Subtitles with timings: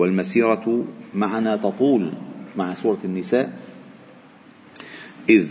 [0.00, 2.12] والمسيرة معنا تطول
[2.56, 3.52] مع سورة النساء
[5.28, 5.46] إذ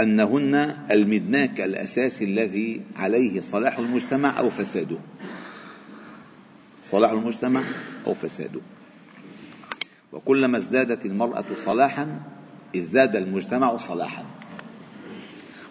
[0.00, 4.96] أنهن المدناك الاساسي الذي عليه صلاح المجتمع أو فساده.
[6.82, 7.62] صلاح المجتمع
[8.06, 8.60] أو فساده.
[10.12, 12.20] وكلما ازدادت المرأة صلاحا
[12.76, 14.24] ازداد المجتمع صلاحا.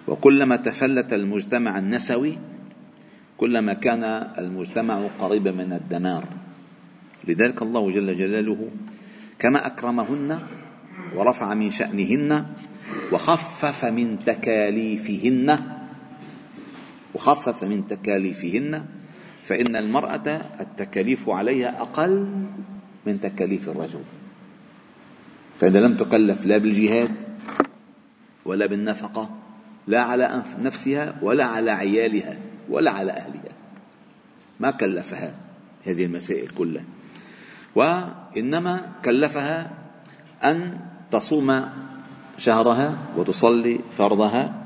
[0.08, 2.38] وكلما تفلت المجتمع النسوي
[3.38, 4.04] كلما كان
[4.38, 6.43] المجتمع قريبا من الدمار.
[7.28, 8.70] لذلك الله جل جلاله
[9.40, 10.40] كما أكرمهن
[11.16, 12.46] ورفع من شأنهن
[13.12, 15.60] وخفف من تكاليفهن
[17.14, 18.86] وخفف من تكاليفهن
[19.44, 22.46] فإن المرأة التكاليف عليها أقل
[23.06, 24.04] من تكاليف الرجل.
[25.60, 27.12] فإذا لم تكلف لا بالجهاد
[28.46, 29.30] ولا بالنفقة
[29.88, 32.38] لا على نفسها ولا على عيالها
[32.70, 33.54] ولا على أهلها.
[34.60, 35.36] ما كلفها
[35.86, 36.84] هذه المسائل كلها.
[37.76, 39.72] وإنما كلفها
[40.44, 40.80] أن
[41.12, 41.66] تصوم
[42.38, 44.64] شهرها وتصلي فرضها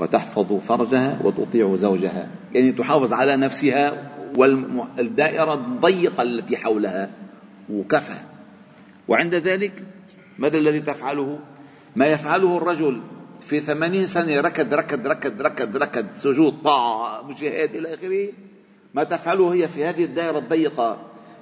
[0.00, 2.28] وتحفظ فرجها وتطيع زوجها.
[2.54, 7.10] يعني تحافظ على نفسها والدائرة الضيقة التي حولها
[7.70, 8.18] وكفى.
[9.08, 9.84] وعند ذلك
[10.38, 11.38] ماذا الذي تفعله؟
[11.96, 13.00] ما يفعله الرجل
[13.40, 18.28] في ثمانين سنة ركض ركض ركض ركض ركض سجود طاعة مجاهد إلى آخره؟
[18.94, 20.98] ما تفعله هي في هذه الدائرة الضيقة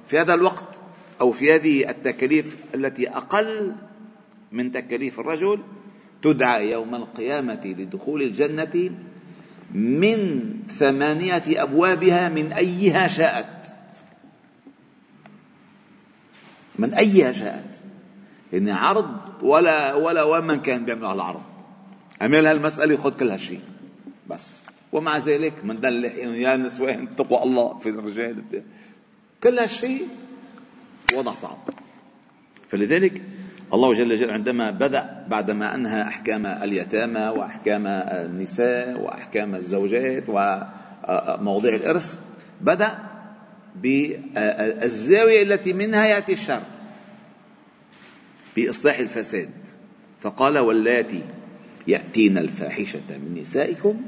[0.07, 0.79] في هذا الوقت
[1.21, 3.75] أو في هذه التكاليف التي أقل
[4.51, 5.59] من تكاليف الرجل
[6.21, 8.91] تدعى يوم القيامة لدخول الجنة
[9.71, 13.73] من ثمانية أبوابها من أيها شاءت.
[16.79, 17.81] من أيها شاءت.
[18.53, 21.43] يعني عرض ولا ولا ومن كان بيعمل على العرض.
[22.21, 23.61] عمل هالمسألة خذ كل هالشيء.
[24.29, 24.57] بس.
[24.91, 28.43] ومع ذلك من دلح يا نسوان تقوى الله في الرجال.
[29.43, 30.07] كل هالشيء
[31.13, 31.57] وضع صعب.
[32.69, 33.21] فلذلك
[33.73, 42.19] الله جل جلاله عندما بدأ بعدما أنهى أحكام اليتامى وأحكام النساء وأحكام الزوجات ومواضيع الإرث
[42.61, 42.99] بدأ
[43.75, 46.61] بالزاوية التي منها يأتي الشر
[48.55, 49.49] بإصلاح الفساد.
[50.21, 51.23] فقال واللاتي
[51.87, 54.01] يأتين الفاحشة من نسائكم؟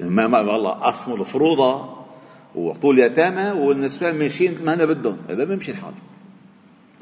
[0.00, 2.03] ما ما والله أصموا الفروضة
[2.54, 5.94] وطول يتامى والنسوان ماشيين ما هنا بدهم هذا بيمشي الحال.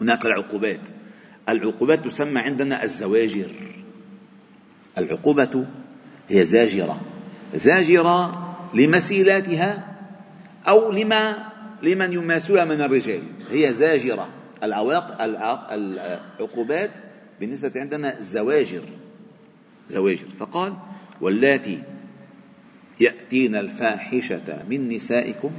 [0.01, 0.81] هناك العقوبات.
[1.49, 3.51] العقوبات تسمى عندنا الزواجر.
[4.99, 5.67] العقوبة
[6.29, 7.01] هي زاجرة.
[7.55, 9.97] زاجرة لمسيلاتها
[10.69, 11.37] أو لما
[11.83, 13.23] لمن يماسوها من الرجال.
[13.51, 14.29] هي زاجرة.
[14.63, 15.23] العواق
[15.73, 16.91] العقوبات
[17.41, 18.83] بالنسبة عندنا زواجر.
[19.91, 20.27] زواجر.
[20.39, 20.75] فقال
[21.21, 21.83] واللاتي
[23.03, 25.51] يأتين الفاحشة من نسائكم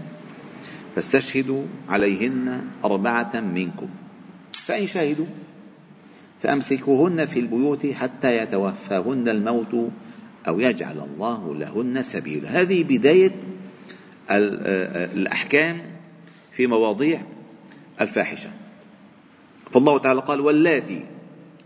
[0.96, 3.90] فاستشهدوا عليهن أربعة منكم.
[4.52, 5.26] فإن شهدوا
[6.42, 9.92] فأمسكوهن في البيوت حتى يتوفاهن الموت
[10.48, 12.62] أو يجعل الله لهن سبيلا.
[12.62, 13.32] هذه بداية
[14.30, 15.82] الأحكام
[16.52, 17.22] في مواضيع
[18.02, 18.50] الفاحشة.
[19.72, 21.06] فالله تعالى قال واللاتي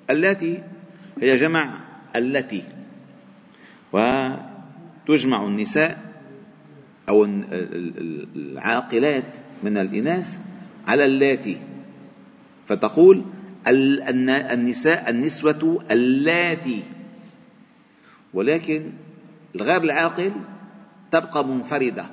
[0.10, 0.64] اللاتي
[1.22, 1.80] هي جمع
[2.16, 2.64] التي
[5.10, 5.98] وتجمع النساء
[7.10, 7.26] أو
[8.36, 10.38] العاقلات من الإناث
[10.88, 11.58] على اللاتي.
[12.68, 13.24] فتقول
[13.68, 16.84] النساء النسوة اللاتي.
[18.34, 18.92] ولكن
[19.56, 20.32] الغير العاقل
[21.12, 22.06] تبقى منفردة.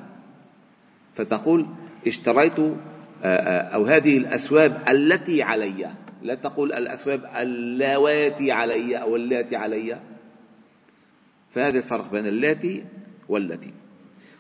[1.15, 1.67] فتقول
[2.07, 2.59] اشتريت
[3.75, 5.91] أو هذه الأثواب التي علي.
[6.23, 10.01] لا تقول الأثواب اللواتي علي أو اللاتي علي.
[11.55, 12.85] فهذا الفرق بين اللاتي
[13.29, 13.71] والتي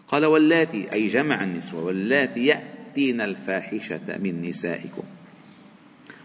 [0.08, 5.02] قال واللاتي أي جمع النسوة واللاتي يأتين الفاحشة من نسائكم.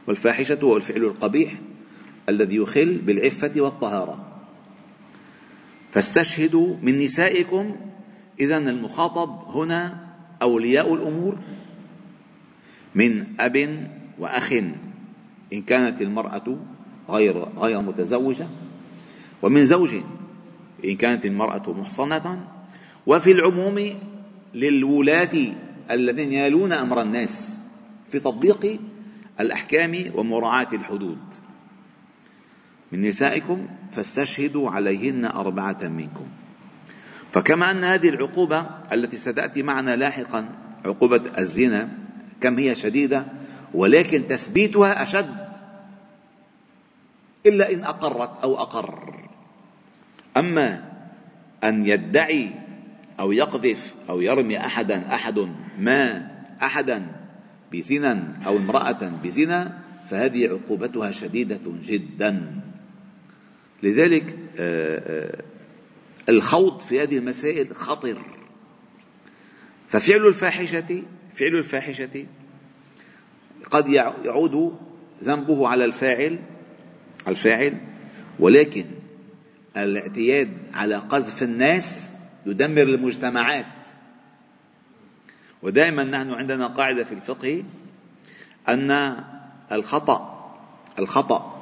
[0.08, 1.54] والفاحشة هو الفعل القبيح
[2.30, 4.42] الذي يخل بالعفة والطهارة.
[5.92, 7.76] فاستشهدوا من نسائكم
[8.40, 10.08] إذا المخاطب هنا
[10.42, 11.38] أولياء الأمور
[12.96, 13.88] من أب
[14.20, 14.54] وأخ
[15.54, 16.58] إن كانت المرأة
[17.10, 18.48] غير غير متزوجة.
[19.42, 19.96] ومن زوج
[20.86, 22.48] إن كانت المرأة محصنة
[23.08, 24.00] وفي العموم
[24.54, 25.36] للولاة
[25.92, 27.58] الذين يالون أمر الناس
[28.12, 28.80] في تطبيق
[29.40, 31.20] الأحكام ومراعاة الحدود.
[32.92, 36.28] من نسائكم فاستشهدوا عليهن أربعة منكم.
[37.32, 40.50] فكما أن هذه العقوبة التي ستأتي معنا لاحقا
[40.86, 41.90] عقوبة الزنا
[42.42, 43.26] كم هي شديدة
[43.74, 45.50] ولكن تثبيتها أشد
[47.46, 49.19] إلا إن أقرت أو أقر.
[50.38, 50.92] أما
[51.64, 52.50] أن يدعي
[53.20, 55.40] أو يقذف أو يرمي أحدا أحد
[55.80, 56.32] ما
[56.62, 57.08] أحدا
[57.72, 59.80] بزنا أو امرأة بزنا
[60.10, 62.62] فهذه عقوبتها شديدة جدا.
[63.84, 65.44] لذلك آه، آه،
[66.30, 68.18] الخوض في هذه المسائل خطر.
[69.90, 71.04] ففعل الفاحشة
[71.36, 72.26] فعل الفاحشة
[73.72, 74.78] قد يعود
[75.24, 76.40] ذنبه على الفاعل
[77.28, 77.78] الفاعل
[78.40, 78.86] ولكن
[79.78, 83.66] الاعتياد على قذف الناس يدمر المجتمعات.
[85.62, 87.64] ودائما نحن عندنا قاعدة في الفقه
[88.70, 89.16] أن
[89.72, 90.40] الخطأ
[91.00, 91.56] الخطأ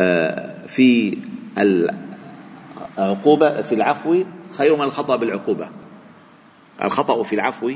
[0.00, 1.18] آه، في
[2.98, 4.24] العقوبة في العفو
[4.58, 5.68] خير من الخطأ بالعقوبة.
[6.84, 7.72] الخطأ في العفو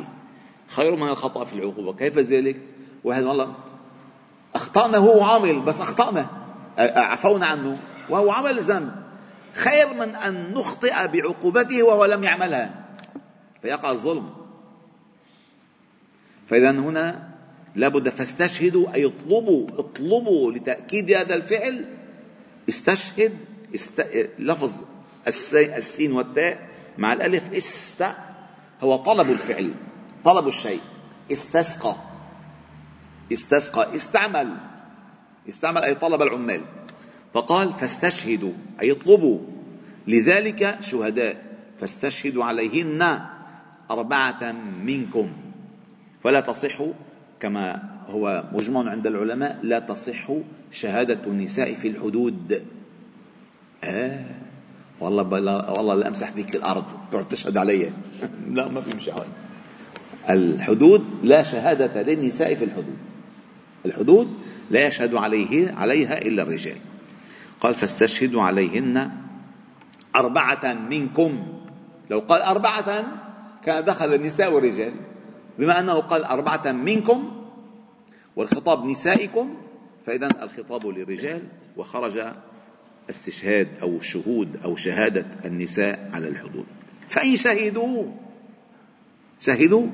[0.68, 1.92] خير من الخطأ في العقوبة.
[1.92, 2.56] كيف ذلك؟
[3.04, 3.54] واحد والله
[4.54, 6.26] أخطأنا هو عامل بس أخطأنا
[6.78, 7.78] عفونا عنه
[8.10, 8.99] وهو عمل ذنب.
[9.54, 12.84] خير من أن نخطئ بعقوبته وهو لم يعملها.
[13.62, 14.30] فيقع الظلم.
[16.48, 17.28] فإذا هنا
[17.74, 21.84] لابد فاستشهدوا أي اطلبوا اطلبوا لتأكيد هذا الفعل.
[22.68, 23.38] استشهد
[23.74, 24.00] است...
[24.38, 24.84] لفظ
[25.26, 25.76] السي...
[25.76, 26.68] السين والتاء
[26.98, 27.52] مع الألف.
[27.52, 28.04] است
[28.80, 29.74] هو طلب الفعل
[30.24, 30.80] طلب الشيء.
[31.32, 31.96] استسقى.
[33.32, 34.56] استسقى استعمل.
[35.48, 36.64] استعمل أي طلب العمال.
[37.34, 39.38] فقال فاستشهدوا أي اطلبوا.
[40.06, 41.36] لذلك شهداء
[41.80, 43.20] فاستشهدوا عليهن
[43.90, 44.52] أربعة
[44.84, 45.28] منكم.
[46.24, 46.82] فلا تصح
[47.40, 50.32] كما هو مجمع عند العلماء لا تصح
[50.70, 52.62] شهادة النساء في الحدود.
[53.84, 54.24] آه
[55.00, 57.92] والله بلا والله لا أمسح فيك الأرض تقعد تشهد علي.
[58.56, 59.26] لا ما في مشاهد
[60.30, 62.98] الحدود لا شهادة للنساء في الحدود.
[63.86, 64.28] الحدود
[64.70, 66.76] لا يشهد عليه عليها إلا الرجال.
[67.60, 69.10] قال فاستشهدوا عليهن
[70.16, 71.46] أربعة منكم.
[72.10, 73.04] لو قال أربعة
[73.64, 74.94] كان دخل النساء والرجال
[75.58, 77.46] بما أنه قال أربعة منكم
[78.36, 79.56] والخطاب نسائكم
[80.06, 81.42] فإذا الخطاب للرجال
[81.76, 82.26] وخرج
[83.10, 86.66] استشهاد أو شهود أو شهادة النساء على الحدود.
[87.08, 88.04] فإن شهدوا
[89.40, 89.86] شهدوا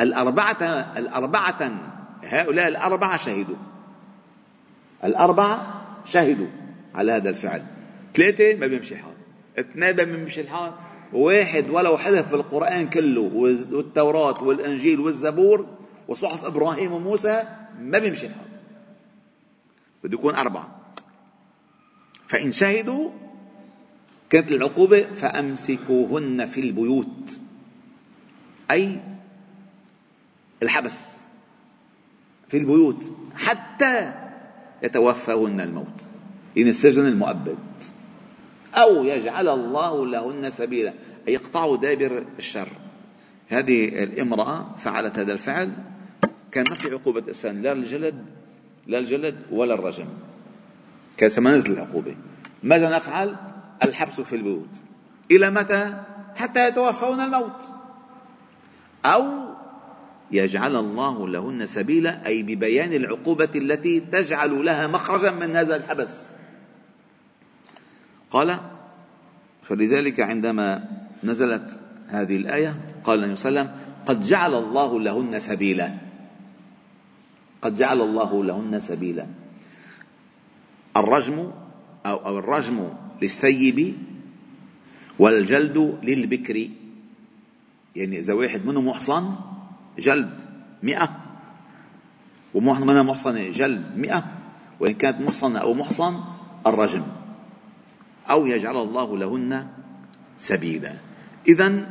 [0.00, 0.62] الأربعة
[0.96, 1.70] الأربعة
[2.24, 3.56] هؤلاء الأربعة شهدوا.
[5.04, 6.65] الأربعة شهدوا.
[6.96, 7.62] على هذا الفعل.
[8.14, 9.14] ثلاثة ما بيمشي الحال.
[9.58, 10.72] اثنين ما بيمشي الحال.
[11.12, 15.66] واحد ولو حذف القرآن كله والتوراة والإنجيل والزبور
[16.08, 17.42] وصحف إبراهيم وموسى
[17.80, 18.46] ما بيمشي الحال.
[20.04, 20.80] بده يكون أربعة.
[22.28, 23.10] فإن شهدوا
[24.30, 27.40] كانت العقوبة فأمسكوهن في البيوت.
[28.70, 29.00] أي
[30.62, 31.26] الحبس
[32.48, 34.12] في البيوت حتى
[34.82, 36.15] يتوفاهن الموت.
[36.58, 37.58] إن السجن المؤبد.
[38.74, 40.94] أو يجعل الله لهن سبيلا.
[41.28, 42.68] أي يقطعوا دابر الشر.
[43.48, 45.72] هذه الامرأة فعلت هذا الفعل.
[46.52, 48.24] كان ما في عقوبة إنسان لا الجلد
[48.86, 50.06] لا الجلد ولا الرجم.
[51.16, 52.16] كان ما نزل العقوبة.
[52.62, 53.36] ماذا نفعل؟
[53.82, 54.68] الحبس في البيوت.
[55.30, 55.94] إلى متى؟
[56.36, 57.60] حتى يتوفون الموت.
[59.04, 59.24] أو
[60.30, 62.26] يجعل الله لهن سبيلا.
[62.26, 66.28] أي ببيان العقوبة التي تجعل لها مخرجا من هذا الحبس.
[68.36, 68.60] قال
[69.62, 70.84] فلذلك عندما
[71.24, 75.94] نزلت هذه الآية قال النبي صلى الله عليه وسلم قد جعل الله لهن سبيلا.
[77.62, 79.26] قد جعل الله لهن سبيلا.
[80.96, 81.50] الرجم
[82.06, 82.88] أو الرجم
[83.22, 83.96] للثيب
[85.18, 86.68] والجلد للبكر.
[87.96, 89.34] يعني إذا واحد منه محصن
[89.98, 90.40] جلد
[90.82, 91.08] مئة.
[92.54, 94.24] ومنها محصنة جلد مئة.
[94.80, 96.20] وإن كانت محصنة أو محصن
[96.66, 97.15] الرجم.
[98.30, 99.66] أو يجعل الله لهن
[100.38, 100.94] سبيلا.
[101.48, 101.86] إذا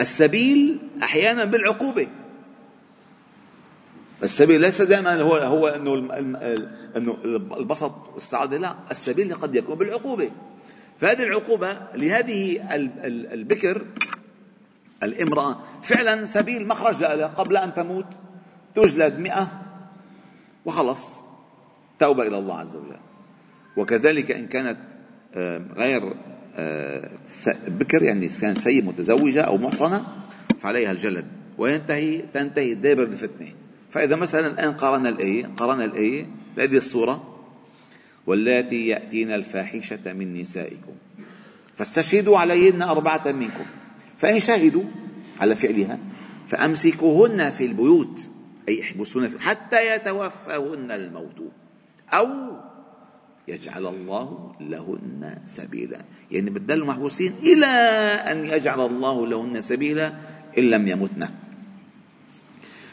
[0.00, 2.08] السبيل أحيانا بالعقوبة.
[4.22, 5.94] السبيل ليس دائما هو هو إنه
[6.96, 7.16] إنه
[7.56, 8.74] البسط والسعادة لا.
[8.90, 10.30] السبيل قد يكون بالعقوبة.
[11.00, 12.60] فهذه العقوبة لهذه
[13.32, 13.86] البكر
[15.02, 18.06] الامرأة فعلا سبيل مخرج لها قبل أن تموت.
[18.74, 19.62] تجلد مئة
[20.64, 21.24] وخلص.
[21.98, 23.00] توبة إلى الله عز وجل.
[23.76, 24.78] وكذلك إن كانت
[25.76, 26.14] غير
[26.56, 27.10] آه،
[27.68, 30.06] بكر يعني كان سيد متزوجة أو محصنة
[30.60, 31.26] فعليها الجلد
[31.58, 33.52] وينتهي تنتهي دابر الفتنة.
[33.90, 37.38] فإذا مثلا الآن قرأنا الآية قرأنا الآية بهذه الصورة
[38.26, 40.92] واللاتي يأتين الفاحشة من نسائكم.
[41.76, 43.64] فاستشهدوا عليهن أربعة منكم.
[44.18, 44.84] فإن شهدوا
[45.40, 45.98] على فعلها
[46.48, 48.20] فأمسكوهن في البيوت
[48.68, 51.42] أي احبسوهن حتى يتوفاهن الموت.
[52.12, 52.28] أو
[53.48, 56.00] يجعل الله لهن سبيلا.
[56.30, 57.66] يعني بدل محبوسين إلى
[58.32, 60.12] أن يجعل الله لهن سبيلا
[60.58, 61.28] إن لم يمتن.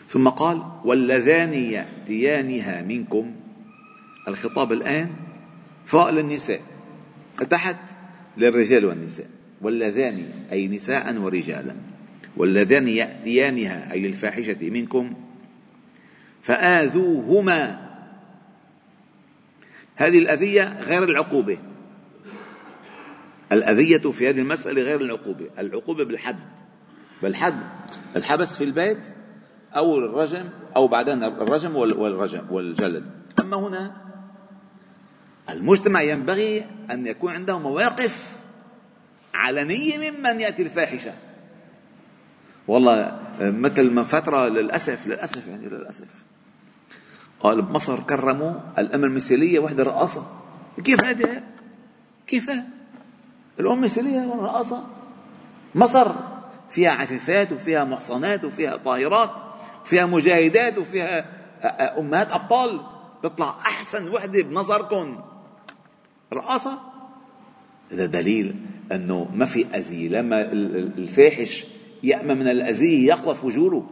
[0.08, 3.36] ثم قال واللذان يأتيانها منكم.
[4.28, 5.10] الخطاب الآن
[5.86, 6.62] فوق للنساء
[7.50, 7.80] تحت
[8.38, 9.28] للرجال والنساء.
[9.62, 11.76] واللذان أي نساء ورجالا.
[12.38, 15.14] واللذان يأتيانها أي الفاحشة منكم
[16.42, 17.85] فآذوهما.
[19.96, 21.58] هذه الأذية غير العقوبة.
[23.52, 25.50] الأذية في هذه المسألة غير العقوبة.
[25.60, 26.40] العقوبة بالحد.
[27.22, 27.60] بالحد.
[28.16, 29.16] الحبس في البيت
[29.75, 33.12] أو الرجم أو بعدين الرجم والرجم والجلد.
[33.40, 33.96] أما هنا
[35.50, 38.40] المجتمع ينبغي أن يكون عنده مواقف
[39.34, 41.14] علنية ممن يأتي الفاحشة.
[42.68, 46.24] والله مثل من فترة للأسف للأسف يعني للأسف.
[47.46, 50.25] قال بمصر كرموا الأم المثالية وحدة رقاصة
[50.84, 51.44] كيف هذه؟
[52.28, 52.52] كيف؟
[53.60, 54.84] الأم مثالية رقاصة
[55.75, 56.12] مصر
[56.70, 59.32] فيها عفيفات وفيها محصنات وفيها طاهرات
[59.82, 61.25] وفيها مجاهدات وفيها
[62.00, 62.82] أمهات أبطال.
[63.24, 65.20] تطلع أحسن وحدة بنظركم.
[66.34, 66.80] رقاصة
[67.92, 68.56] هذا دليل
[68.92, 70.42] أنه ما في أذية لما
[70.98, 71.66] الفاحش
[72.04, 73.90] يأمن من الأذية يقوى فجوره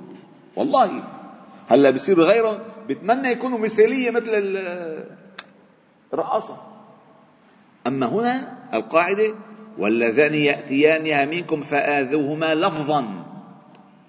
[0.56, 1.04] والله
[1.70, 4.30] هلا بصير غيرهم بتمنى يكونوا مثالية مثل
[6.14, 6.58] الرقاصة.
[7.88, 9.36] أما هنا القاعدة
[9.78, 13.26] واللذان يأتيانها منكم فآذوهما لفظا.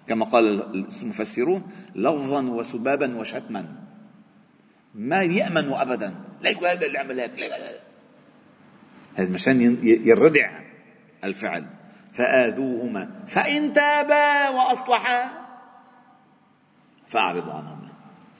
[0.08, 0.62] كما قال
[1.02, 1.62] المفسرون
[1.94, 3.66] لفظا وسبابا وشتما.
[4.94, 6.14] ما يأمنوا ابدا.
[6.42, 7.32] لا يقول هذا اللي عمل هيك
[9.18, 9.30] هذا.
[9.30, 10.50] مشان يردع
[11.24, 11.64] الفعل.
[12.12, 13.10] فآذوهما.
[13.26, 15.43] فإن تابا وأصلحا.
[17.14, 17.78] فأعرض عنهم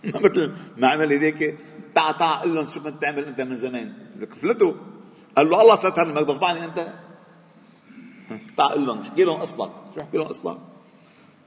[0.05, 1.59] مثل ما عمل هذيك
[1.95, 3.93] تعا تعا قل لهم شو كنت تعمل أنت من زمان.
[4.21, 4.77] كفلته
[5.37, 6.89] قال له الله ستر ما تفضحني أنت.
[8.57, 9.71] تعا قل لهم احكي لهم قصتك.
[9.95, 10.59] شو احكي لهم قصتك؟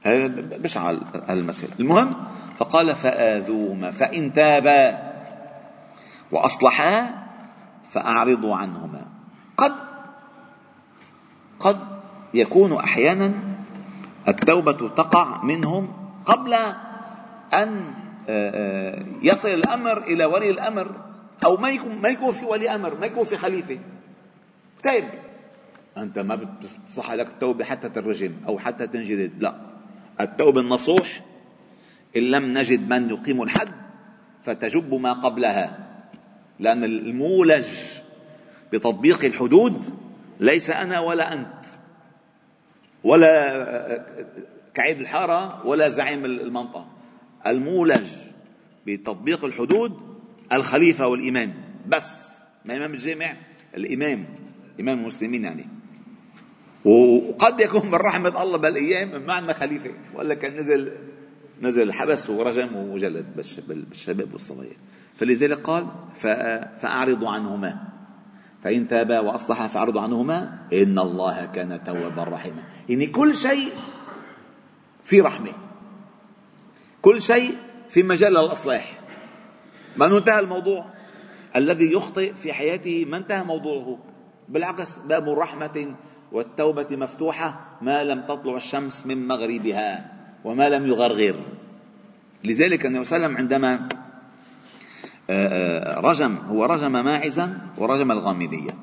[0.02, 0.90] هذا بشع
[1.30, 2.10] المسألة المهم
[2.56, 5.12] فقال فآذوهما فإن تابا
[6.32, 7.14] وأصلحا
[7.90, 9.06] فأعرضوا عنهما.
[9.56, 9.74] قد
[11.60, 11.78] قد
[12.34, 13.34] يكون أحيانا
[14.28, 15.92] التوبة تقع منهم
[16.24, 16.54] قبل
[17.54, 17.94] أن
[18.28, 21.08] آه، آه، يصل الأمر إلى ولي الأمر
[21.44, 23.78] أو ما يكون ما يكون في ولي أمر ما يكون في خليفة.
[24.84, 25.04] طيب.
[25.96, 29.54] أنت ما بتصح لك التوبة حتى ترجم أو حتى تنجلد لا.
[30.20, 31.24] التوبة النصوح
[32.16, 33.72] إن لم نجد من يقيم الحد
[34.44, 35.78] فتجب ما قبلها.
[36.60, 37.66] لأن المولج
[38.72, 39.84] بتطبيق الحدود
[40.40, 41.66] ليس أنا ولا أنت
[43.04, 44.26] ولا آه،
[44.74, 46.97] كعيد الحارة ولا زعيم المنطقة.
[47.46, 48.08] المولج
[48.86, 49.92] بتطبيق الحدود
[50.52, 51.54] الخليفة والإمام.
[51.88, 52.28] بس
[52.64, 53.36] ما إمام الجامع؟
[53.76, 54.26] الإمام
[54.80, 55.66] إمام المسلمين يعني.
[56.84, 59.90] وقد يكون من رحمة الله بالأيام ما عندنا خليفة.
[60.14, 60.92] ولا كان نزل
[61.62, 63.26] نزل حبس ورجم وجلد
[63.68, 64.76] بالشباب والصبايا
[65.18, 65.86] فلذلك قال
[66.80, 67.88] فأعرضوا عنهما.
[68.62, 70.58] فإن تابا وأصلحا فأعرضوا عنهما.
[70.72, 72.62] إن الله كان توابا رحيما.
[72.88, 73.72] يعني كل شيء
[75.04, 75.67] في رحمة.
[77.02, 77.56] كل شيء
[77.88, 79.00] في مجال الإصلاح.
[79.96, 80.84] ما انتهى الموضوع
[81.56, 83.04] الذي يخطئ في حياته.
[83.08, 83.98] ما انتهى موضوعه.
[84.48, 85.94] بالعكس باب الرحمة
[86.32, 87.78] والتوبة مفتوحة.
[87.82, 90.12] ما لم تطلع الشمس من مغربها
[90.44, 91.36] وما لم يغرغر.
[92.44, 93.88] لذلك النبي صلى الله عليه وسلم عندما
[95.30, 98.74] آه، آه، رجم هو رجم ماعزا ورجم الغامدية.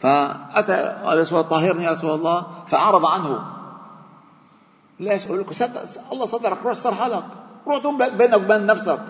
[0.00, 0.72] فأتى
[1.04, 3.59] قال رسول الله طهرني يا رسول الله فأعرض عنه.
[5.00, 5.52] ليش أقول لكم.
[6.12, 7.24] الله صدرك روح صار حالك
[7.66, 9.00] روح تقوم بينك وبين نفسك.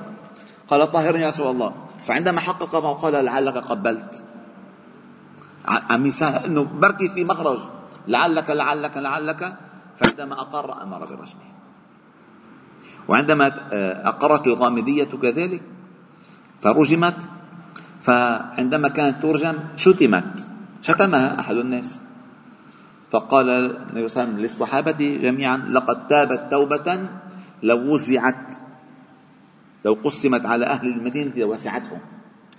[0.69, 1.75] قال طهرني يا رسول الله
[2.07, 4.25] فعندما حقق ما قال لعلك قبلت.
[5.67, 7.61] عم يسهل إنه بركي في مخرج.
[8.09, 9.57] لعلك لعلك لعلك.
[9.99, 11.51] فعندما أقر أمر برجمه
[13.09, 15.63] وعندما آه، أقرت الغامدية كذلك
[16.63, 17.21] فرجمت.
[18.03, 20.47] فعندما كانت ترجم شتمت.
[20.83, 22.01] شتمها أحد الناس.
[23.11, 27.09] فقال النبي صلى الله عليه وسلم للصحابة جميعا لقد تابت توبة
[27.63, 28.55] لو وزعت.
[29.85, 32.01] لو قسمت على أهل المدينة لوسعتهم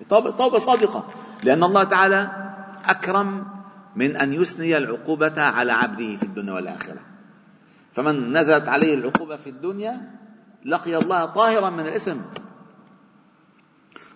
[0.10, 1.08] توبة صادقة.
[1.44, 2.32] لأن الله تعالى
[2.86, 3.46] أكرم
[3.96, 7.00] من أن يثني العقوبة على عبده في الدنيا والآخرة.
[7.94, 10.12] فمن نزلت عليه العقوبة في الدنيا
[10.66, 12.22] لقي الله طاهرا من الاسم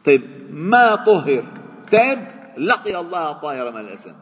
[0.06, 1.46] طيب ما طهر؟
[1.92, 2.28] تاب
[2.58, 4.14] لقي الله طاهرا من الاسم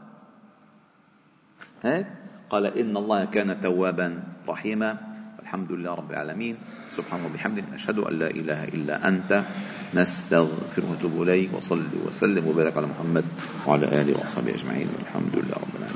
[1.84, 2.08] هيك؟
[2.50, 4.98] قال إن الله كان توابا رحيما.
[5.44, 6.56] الحمد لله رب العالمين.
[6.90, 9.44] سبحان الله وبحمده نشهد أن لا إله إلا أنت.
[9.94, 13.25] نستغفر ونتوب إليك وصلي وسلم وبارك على محمد
[13.68, 14.88] وعلى آله وصحبه أجمعين.
[14.98, 15.94] والحمد لله رب العالمين.